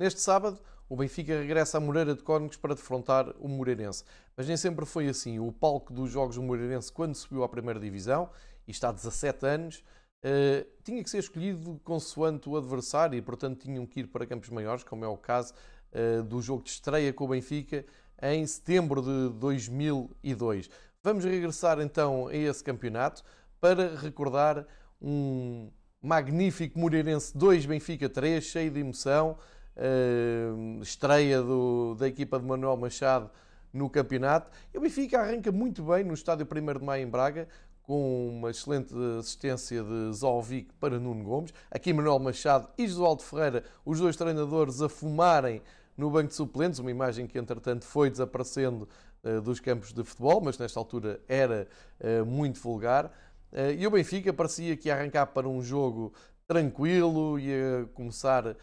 [0.00, 0.58] Neste sábado,
[0.88, 4.02] o Benfica regressa à Moreira de Cónegos para defrontar o Moreirense.
[4.34, 5.38] Mas nem sempre foi assim.
[5.38, 8.30] O palco dos jogos do Moreirense, quando subiu à primeira divisão,
[8.66, 9.84] e está há 17 anos,
[10.24, 14.48] uh, tinha que ser escolhido consoante o adversário e, portanto, tinham que ir para campos
[14.48, 15.52] maiores, como é o caso
[15.92, 17.84] uh, do jogo de estreia com o Benfica
[18.22, 20.70] em setembro de 2002.
[21.02, 23.22] Vamos regressar então a esse campeonato
[23.60, 24.66] para recordar
[24.98, 25.70] um
[26.00, 29.36] magnífico Moreirense 2, Benfica 3, cheio de emoção
[29.80, 33.30] uh, estreia do, da equipa de Manuel Machado
[33.72, 34.50] no campeonato.
[34.72, 37.48] E o Benfica arranca muito bem no estádio 1 de Maio em Braga,
[37.82, 41.52] com uma excelente assistência de Zolvic para Nuno Gomes.
[41.70, 45.62] Aqui Manuel Machado e Josualdo Ferreira, os dois treinadores, a fumarem
[45.96, 48.88] no banco de suplentes, uma imagem que entretanto foi desaparecendo
[49.24, 51.66] uh, dos campos de futebol, mas nesta altura era
[52.00, 53.06] uh, muito vulgar.
[53.52, 56.12] Uh, e o Benfica parecia que ia arrancar para um jogo
[56.46, 58.56] tranquilo, ia começar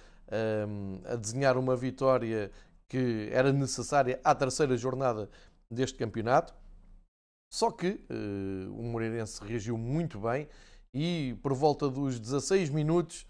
[1.05, 2.51] a desenhar uma vitória
[2.89, 5.29] que era necessária à terceira jornada
[5.69, 6.53] deste campeonato.
[7.51, 10.47] Só que uh, o Moreirense reagiu muito bem
[10.93, 13.25] e, por volta dos 16 minutos,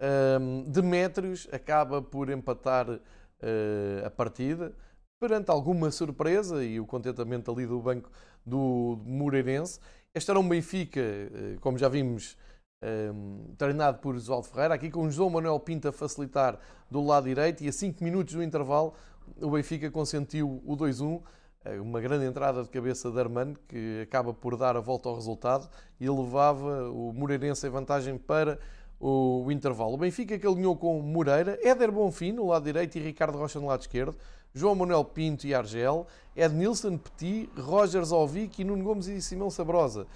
[0.00, 4.74] uh, Demétrios acaba por empatar uh, a partida
[5.20, 8.10] perante alguma surpresa e o contentamento ali do banco
[8.46, 9.80] do Moreirense.
[10.14, 12.36] Este era um Benfica, eh, como já vimos,
[12.82, 16.58] um, treinado por Oswaldo Ferreira, aqui com João Manuel Pinto a facilitar
[16.90, 18.94] do lado direito e a 5 minutos do intervalo
[19.40, 21.20] o Benfica consentiu o 2-1,
[21.64, 25.14] eh, uma grande entrada de cabeça de Armando que acaba por dar a volta ao
[25.14, 25.68] resultado
[26.00, 28.58] e levava o Moreirense em vantagem para
[29.00, 29.94] o intervalo.
[29.94, 33.66] O Benfica que alinhou com Moreira, Éder Bonfim no lado direito e Ricardo Rocha no
[33.66, 34.16] lado esquerdo,
[34.52, 40.06] João Manuel Pinto e Argel, Ednilson Petit, Roger Zolvic e Nuno Gomes e Simão Sabrosa.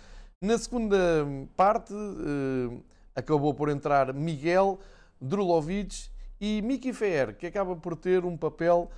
[0.43, 0.99] Na segunda
[1.57, 2.77] parte, eh,
[3.15, 4.81] acabou por entrar Miguel
[5.21, 8.91] Drulovic e Miki Fer, que acaba por ter um papel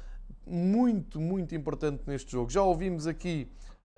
[0.46, 2.48] muito, muito importante neste jogo.
[2.48, 3.46] Já ouvimos aqui,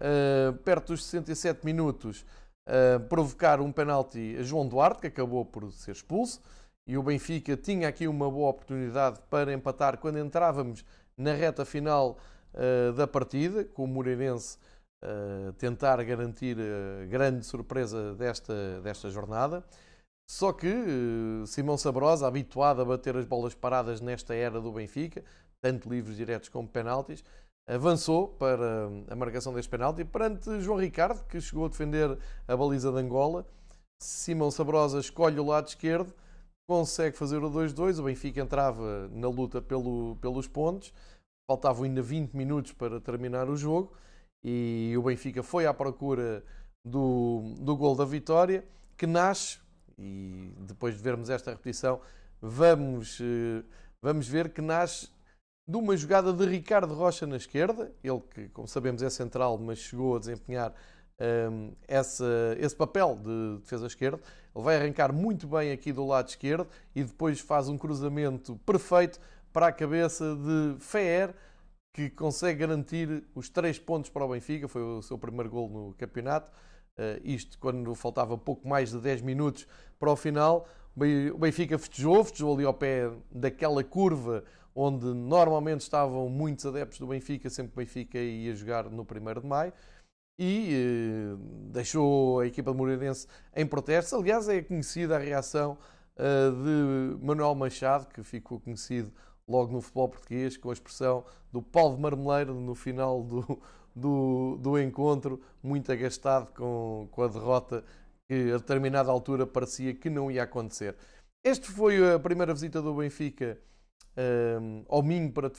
[0.00, 2.26] eh, perto dos 67 minutos,
[2.66, 6.42] eh, provocar um penalti a João Duarte, que acabou por ser expulso.
[6.84, 10.84] E o Benfica tinha aqui uma boa oportunidade para empatar quando entrávamos
[11.16, 12.18] na reta final
[12.96, 14.56] da partida, com o Moreirense
[15.58, 19.64] tentar garantir a grande surpresa desta, desta jornada.
[20.28, 25.24] Só que uh, Simão Sabrosa, habituado a bater as bolas paradas nesta era do Benfica,
[25.62, 27.22] tanto livres diretos como penaltis,
[27.68, 32.90] avançou para a marcação deste penalti perante João Ricardo, que chegou a defender a baliza
[32.90, 33.46] de Angola.
[34.02, 36.12] Simão Sabrosa escolhe o lado esquerdo,
[36.68, 38.00] consegue fazer o 2-2.
[38.00, 40.92] O Benfica entrava na luta pelo, pelos pontos.
[41.48, 43.92] Faltavam ainda 20 minutos para terminar o jogo
[44.48, 46.44] e o Benfica foi à procura
[46.84, 48.64] do, do gol da vitória,
[48.96, 49.58] que nasce,
[49.98, 52.00] e depois de vermos esta repetição,
[52.40, 53.64] vamos, eh,
[54.00, 55.08] vamos ver que nasce
[55.66, 59.78] de uma jogada de Ricardo Rocha na esquerda, ele que, como sabemos, é central, mas
[59.78, 64.20] chegou a desempenhar um, ehm, essa, esse papel de defesa esquerda.
[64.54, 69.18] Ele vai arrancar muito bem aqui do lado esquerdo e depois faz um cruzamento perfeito
[69.52, 71.34] para a cabeça de Fer
[71.96, 75.94] que consegue garantir os três pontos para o Benfica, foi o seu primeiro gol no
[75.94, 76.52] campeonato.
[76.98, 79.66] Uh, isto quando faltava pouco mais de 10 minutos
[79.98, 80.68] para o final.
[81.34, 87.06] O Benfica festejou, festejou ali ao pé daquela curva onde normalmente estavam muitos adeptos do
[87.06, 89.72] Benfica, sempre que o Benfica ia jogar no 1 de maio.
[90.38, 91.36] E uh,
[91.72, 94.16] deixou a equipa de Moreirense em protesto.
[94.16, 95.78] Aliás, é conhecida a reação
[96.18, 99.10] uh, de Manuel Machado, que ficou conhecido
[99.48, 103.60] logo no futebol português, com a expressão do pau de marmeleiro no final do,
[103.94, 107.84] do, do encontro, muito agastado com, com a derrota
[108.28, 110.96] que a determinada altura parecia que não ia acontecer.
[111.44, 113.58] Esta foi a primeira visita do Benfica
[114.60, 115.50] um, ao Minho para,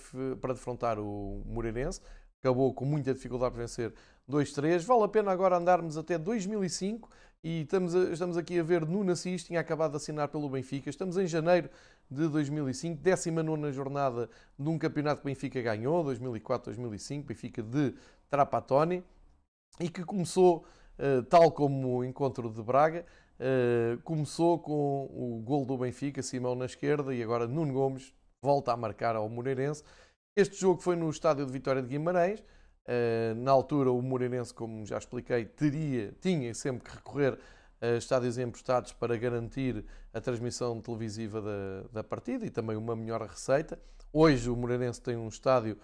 [0.42, 2.02] para defrontar o Moreirense.
[2.48, 3.94] Acabou com muita dificuldade para vencer
[4.30, 4.82] 2-3.
[4.86, 7.10] Vale a pena agora andarmos até 2005
[7.44, 10.90] e estamos, a, estamos aqui a ver Nuno Assis, tinha acabado de assinar pelo Benfica.
[10.90, 11.70] Estamos em janeiro
[12.10, 17.94] de 2005, 19 jornada de um campeonato que o Benfica ganhou, 2004-2005, Benfica de
[18.30, 19.04] Trapatoni,
[19.78, 20.64] e que começou,
[20.98, 23.06] uh, tal como o encontro de Braga,
[23.42, 28.72] uh, começou com o gol do Benfica, Simão na esquerda, e agora Nuno Gomes volta
[28.72, 29.84] a marcar ao Moreirense.
[30.38, 32.42] Este jogo foi no estádio de Vitória de Guimarães.
[32.42, 37.40] Uh, na altura, o Moreirense, como já expliquei, teria, tinha sempre que recorrer
[37.82, 43.24] a estádios emprestados para garantir a transmissão televisiva da, da partida e também uma melhor
[43.24, 43.80] receita.
[44.14, 45.76] Hoje, o Moreirense tem um estádio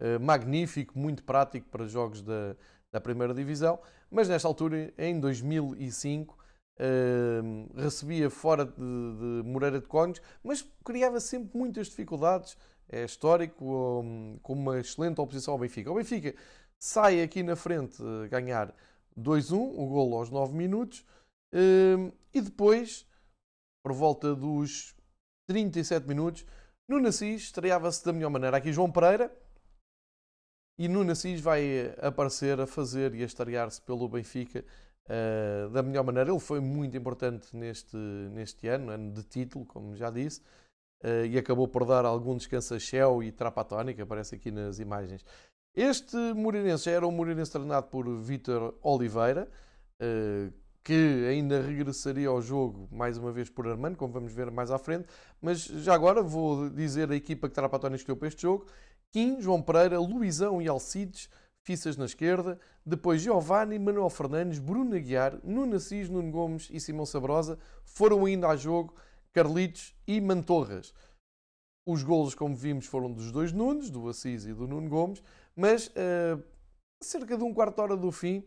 [0.00, 2.56] uh, magnífico, muito prático para jogos da,
[2.90, 3.78] da primeira divisão,
[4.10, 6.36] mas nesta altura, em 2005,
[6.80, 12.56] uh, recebia fora de, de, Moreira de Cónigos, mas criava sempre muitas dificuldades.
[12.90, 15.90] É histórico, um, com uma excelente oposição ao Benfica.
[15.90, 16.34] O Benfica
[16.78, 18.74] sai aqui na frente a ganhar
[19.18, 21.06] 2-1, o golo aos 9 minutos,
[21.54, 23.06] uh, e depois,
[23.84, 24.94] por volta dos
[25.48, 26.44] 37 minutos,
[26.88, 28.56] no Nassis estreava-se da melhor maneira.
[28.56, 29.32] Aqui João Pereira,
[30.80, 34.64] e Nuno Assis vai aparecer a fazer e a estrear-se pelo Benfica
[35.04, 36.30] uh, da melhor maneira.
[36.30, 37.98] Ele foi muito importante neste,
[38.32, 40.40] neste ano, ano de título, como já disse,
[41.28, 45.24] e acabou por dar algum descanso a Shell e Trapatónica, que aparece aqui nas imagens.
[45.74, 49.48] Este Moreirense já era um Moreirense treinado por Vítor Oliveira,
[50.00, 50.52] uh,
[50.82, 54.78] que ainda regressaria ao jogo mais uma vez por Armando, como vamos ver mais à
[54.78, 55.06] frente.
[55.40, 58.66] Mas já agora vou dizer a equipa que Trapatónica escolheu para este jogo.
[59.12, 61.28] Kim, João Pereira, Luizão e Alcides,
[61.62, 67.04] Fissas na esquerda, depois Giovanni, Manuel Fernandes, Bruno Aguiar, Nuno Assis, Nuno Gomes e Simão
[67.04, 68.94] Sabrosa foram ainda a jogo
[69.34, 70.92] Carlitos e Mantorras.
[71.86, 75.22] Os golos, como vimos, foram dos dois Nunes, do Assis e do Nuno Gomes,
[75.56, 76.42] mas uh,
[77.02, 78.44] cerca de um quarto de hora do fim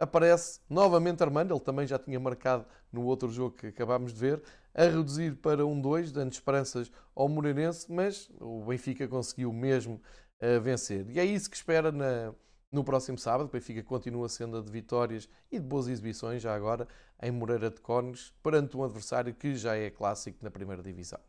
[0.00, 4.42] aparece novamente Armando, ele também já tinha marcado no outro jogo que acabámos de ver,
[4.74, 10.00] a reduzir para um 2, dando esperanças ao Moreirense, mas o Benfica conseguiu mesmo
[10.42, 11.08] uh, vencer.
[11.08, 12.34] E é isso que espera na,
[12.72, 13.46] no próximo sábado.
[13.48, 16.88] O Benfica continua sendo de vitórias e de boas exibições, já agora,
[17.22, 21.20] em Moreira de Cónegos, perante um adversário que já é clássico na primeira divisão.